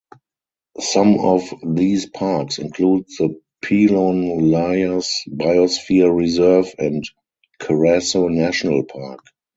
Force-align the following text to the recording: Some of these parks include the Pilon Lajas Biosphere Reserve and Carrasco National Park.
Some 0.79 1.19
of 1.19 1.53
these 1.63 2.07
parks 2.09 2.57
include 2.57 3.05
the 3.19 3.39
Pilon 3.63 4.49
Lajas 4.49 5.09
Biosphere 5.29 6.11
Reserve 6.11 6.73
and 6.79 7.07
Carrasco 7.59 8.27
National 8.29 8.83
Park. 8.83 9.21